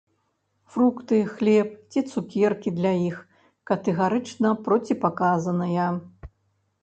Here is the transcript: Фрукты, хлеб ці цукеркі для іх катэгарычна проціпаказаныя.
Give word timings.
Фрукты, 0.75 1.17
хлеб 1.33 1.67
ці 1.91 1.99
цукеркі 2.13 2.73
для 2.79 2.93
іх 3.09 3.19
катэгарычна 3.71 4.53
проціпаказаныя. 4.69 5.85